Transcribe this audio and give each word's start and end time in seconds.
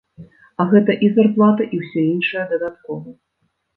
А 0.61 0.65
гэта 0.71 0.95
і 1.07 1.09
зарплата, 1.19 1.67
і 1.77 1.81
ўсё 1.85 2.01
іншае 2.15 2.45
дадаткова. 2.55 3.09